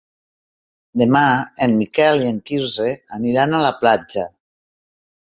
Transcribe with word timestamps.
Demà 1.01 1.19
en 1.65 1.75
Miquel 1.81 2.21
i 2.25 2.29
en 2.29 2.39
Quirze 2.49 2.87
aniran 3.19 3.53
a 3.53 3.61
la 3.65 3.69
platja. 3.83 4.25